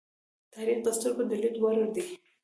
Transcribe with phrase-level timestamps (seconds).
[0.53, 2.05] تاریخ د سترگو د لیدو وړ دی.